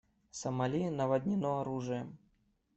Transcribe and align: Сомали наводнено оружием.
Сомали 0.31 0.89
наводнено 0.89 1.59
оружием. 1.59 2.17